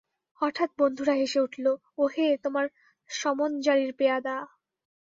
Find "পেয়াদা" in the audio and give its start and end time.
3.93-4.35